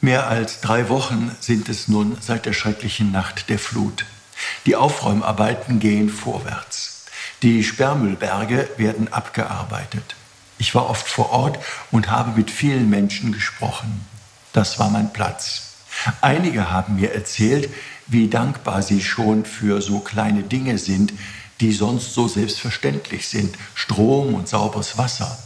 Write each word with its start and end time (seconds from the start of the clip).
Mehr 0.00 0.28
als 0.28 0.60
drei 0.60 0.88
Wochen 0.88 1.34
sind 1.40 1.68
es 1.68 1.88
nun 1.88 2.16
seit 2.20 2.46
der 2.46 2.52
schrecklichen 2.52 3.10
Nacht 3.10 3.48
der 3.48 3.58
Flut. 3.58 4.04
Die 4.64 4.76
Aufräumarbeiten 4.76 5.80
gehen 5.80 6.08
vorwärts. 6.08 7.06
Die 7.42 7.64
Sperrmüllberge 7.64 8.68
werden 8.76 9.12
abgearbeitet. 9.12 10.14
Ich 10.58 10.74
war 10.76 10.88
oft 10.88 11.08
vor 11.08 11.30
Ort 11.30 11.58
und 11.90 12.10
habe 12.10 12.30
mit 12.36 12.50
vielen 12.50 12.88
Menschen 12.88 13.32
gesprochen. 13.32 14.06
Das 14.52 14.78
war 14.78 14.88
mein 14.88 15.12
Platz. 15.12 15.62
Einige 16.20 16.70
haben 16.70 16.96
mir 16.96 17.12
erzählt, 17.12 17.68
wie 18.06 18.28
dankbar 18.28 18.82
sie 18.82 19.02
schon 19.02 19.44
für 19.44 19.82
so 19.82 19.98
kleine 19.98 20.44
Dinge 20.44 20.78
sind, 20.78 21.12
die 21.60 21.72
sonst 21.72 22.14
so 22.14 22.28
selbstverständlich 22.28 23.26
sind. 23.26 23.56
Strom 23.74 24.34
und 24.34 24.48
sauberes 24.48 24.96
Wasser. 24.96 25.38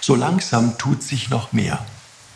So 0.00 0.14
langsam 0.14 0.78
tut 0.78 1.02
sich 1.02 1.30
noch 1.30 1.52
mehr. 1.52 1.84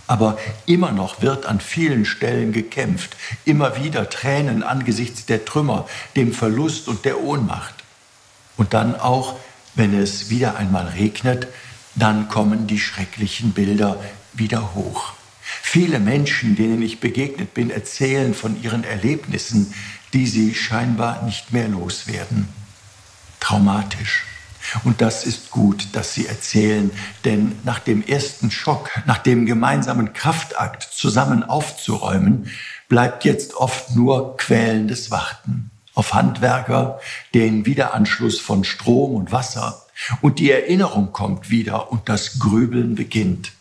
Aber 0.07 0.39
immer 0.67 0.93
noch 0.93 1.23
wird 1.23 1.47
an 1.47 1.61
vielen 1.61 2.05
Stellen 2.05 2.53
gekämpft, 2.53 3.17
immer 3.45 3.83
wieder 3.83 4.11
Tränen 4.11 4.63
angesichts 4.63 5.27
der 5.27 5.45
Trümmer, 5.45 5.87
dem 6.17 6.33
Verlust 6.33 6.89
und 6.89 7.05
der 7.05 7.21
Ohnmacht. 7.21 7.75
Und 8.57 8.75
dann 8.75 8.95
auch, 8.95 9.37
wenn 9.75 9.99
es 9.99 10.29
wieder 10.29 10.57
einmal 10.57 10.89
regnet, 10.89 11.47
dann 11.95 12.29
kommen 12.29 12.67
die 12.67 12.81
schrecklichen 12.81 13.53
Bilder 13.53 13.99
wieder 14.33 14.75
hoch. 14.75 15.13
Viele 15.43 16.01
Menschen, 16.01 16.57
denen 16.57 16.83
ich 16.83 17.01
begegnet 17.01 17.55
bin, 17.55 17.71
erzählen 17.71 18.35
von 18.35 18.63
ihren 18.63 18.85
Erlebnissen, 18.85 19.75
die 20.13 20.27
sie 20.27 20.55
scheinbar 20.55 21.23
nicht 21.23 21.53
mehr 21.53 21.69
loswerden. 21.69 22.49
Traumatisch. 23.41 24.25
Und 24.85 25.01
das 25.01 25.27
ist 25.27 25.51
gut, 25.51 25.89
dass 25.93 26.15
Sie 26.15 26.27
erzählen, 26.27 26.91
denn 27.25 27.53
nach 27.65 27.79
dem 27.79 28.03
ersten 28.03 28.51
Schock, 28.51 28.91
nach 29.07 29.19
dem 29.19 29.47
gemeinsamen 29.47 30.13
Kraftakt 30.13 30.83
zusammen 30.83 31.43
aufzuräumen, 31.43 32.49
bleibt 32.89 33.25
jetzt 33.25 33.55
oft 33.55 33.95
nur 33.97 34.37
quälendes 34.37 35.11
Warten 35.11 35.71
auf 35.95 36.15
Handwerker, 36.15 37.01
den 37.35 37.67
Wiederanschluss 37.67 38.41
von 38.41 38.65
Strom 38.65 39.15
und 39.15 39.33
Wasser. 39.33 39.87
Und 40.21 40.39
die 40.39 40.51
Erinnerung 40.51 41.13
kommt 41.13 41.51
wieder 41.51 41.93
und 41.93 42.09
das 42.09 42.39
Grübeln 42.39 42.95
beginnt. 42.95 43.53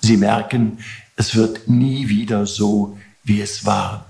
Sie 0.00 0.16
merken, 0.16 0.78
es 1.16 1.34
wird 1.34 1.68
nie 1.68 2.08
wieder 2.08 2.46
so, 2.46 2.98
wie 3.24 3.40
es 3.40 3.64
war. 3.64 4.06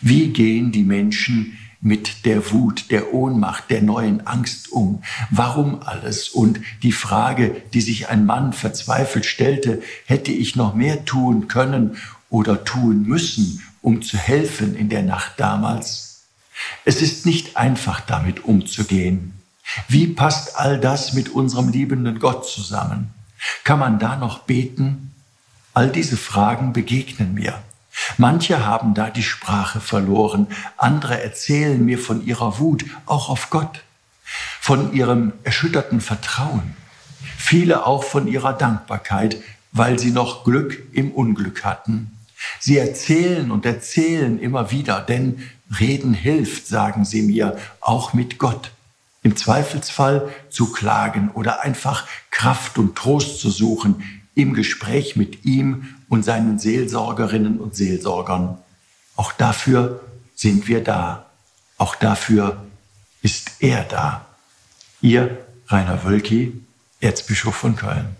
Wie 0.00 0.28
gehen 0.28 0.72
die 0.72 0.84
Menschen 0.84 1.58
mit 1.82 2.24
der 2.24 2.52
Wut, 2.52 2.90
der 2.90 3.12
Ohnmacht, 3.12 3.68
der 3.68 3.82
neuen 3.82 4.26
Angst 4.26 4.70
um? 4.70 5.02
Warum 5.30 5.82
alles? 5.82 6.28
Und 6.28 6.60
die 6.82 6.92
Frage, 6.92 7.60
die 7.74 7.80
sich 7.80 8.08
ein 8.08 8.24
Mann 8.24 8.52
verzweifelt 8.52 9.26
stellte, 9.26 9.82
hätte 10.06 10.30
ich 10.30 10.54
noch 10.54 10.74
mehr 10.74 11.04
tun 11.04 11.48
können 11.48 11.96
oder 12.30 12.64
tun 12.64 13.02
müssen, 13.02 13.62
um 13.82 14.00
zu 14.00 14.16
helfen 14.16 14.76
in 14.76 14.88
der 14.88 15.02
Nacht 15.02 15.32
damals? 15.38 16.22
Es 16.84 17.02
ist 17.02 17.26
nicht 17.26 17.56
einfach 17.56 18.00
damit 18.00 18.44
umzugehen. 18.44 19.34
Wie 19.88 20.06
passt 20.06 20.56
all 20.56 20.78
das 20.78 21.12
mit 21.14 21.30
unserem 21.30 21.68
liebenden 21.68 22.20
Gott 22.20 22.48
zusammen? 22.48 23.10
Kann 23.64 23.80
man 23.80 23.98
da 23.98 24.16
noch 24.16 24.40
beten? 24.40 25.12
All 25.74 25.90
diese 25.90 26.16
Fragen 26.16 26.72
begegnen 26.72 27.34
mir. 27.34 27.60
Manche 28.18 28.64
haben 28.66 28.94
da 28.94 29.10
die 29.10 29.22
Sprache 29.22 29.80
verloren, 29.80 30.46
andere 30.76 31.22
erzählen 31.22 31.84
mir 31.84 31.98
von 31.98 32.24
ihrer 32.26 32.58
Wut, 32.58 32.84
auch 33.06 33.28
auf 33.28 33.50
Gott, 33.50 33.82
von 34.60 34.92
ihrem 34.92 35.32
erschütterten 35.44 36.00
Vertrauen, 36.00 36.76
viele 37.36 37.86
auch 37.86 38.04
von 38.04 38.26
ihrer 38.28 38.52
Dankbarkeit, 38.52 39.42
weil 39.72 39.98
sie 39.98 40.10
noch 40.10 40.44
Glück 40.44 40.82
im 40.92 41.12
Unglück 41.12 41.64
hatten. 41.64 42.18
Sie 42.58 42.78
erzählen 42.78 43.50
und 43.50 43.64
erzählen 43.64 44.38
immer 44.38 44.70
wieder, 44.70 45.00
denn 45.00 45.42
Reden 45.78 46.12
hilft, 46.12 46.66
sagen 46.66 47.04
sie 47.04 47.22
mir, 47.22 47.56
auch 47.80 48.12
mit 48.12 48.38
Gott. 48.38 48.72
Im 49.22 49.36
Zweifelsfall 49.36 50.28
zu 50.50 50.72
klagen 50.72 51.30
oder 51.34 51.62
einfach 51.62 52.06
Kraft 52.30 52.78
und 52.78 52.96
Trost 52.96 53.40
zu 53.40 53.50
suchen, 53.50 54.21
im 54.34 54.54
Gespräch 54.54 55.16
mit 55.16 55.44
ihm 55.44 55.94
und 56.08 56.24
seinen 56.24 56.58
Seelsorgerinnen 56.58 57.58
und 57.58 57.74
Seelsorgern. 57.74 58.58
Auch 59.16 59.32
dafür 59.32 60.00
sind 60.34 60.68
wir 60.68 60.82
da. 60.82 61.26
Auch 61.78 61.94
dafür 61.94 62.64
ist 63.22 63.52
er 63.60 63.84
da. 63.84 64.26
Ihr 65.00 65.38
Rainer 65.68 66.04
Wölki, 66.04 66.60
Erzbischof 67.00 67.56
von 67.56 67.76
Köln. 67.76 68.16